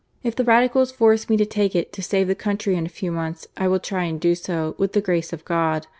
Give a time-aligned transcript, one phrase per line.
[0.23, 3.11] If the Radicals force me to take it to save the country in a few
[3.11, 5.85] months, I will try and do so, with the grace of God.